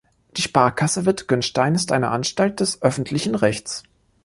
Die 0.35 0.41
Sparkasse 0.41 1.05
Wittgenstein 1.05 1.75
ist 1.75 1.91
eine 1.91 2.09
Anstalt 2.09 2.59
des 2.59 2.81
öffentlichen 2.81 3.35
Rechts. 3.35 3.83